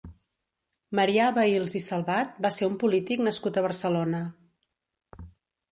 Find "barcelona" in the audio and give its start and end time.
3.69-4.25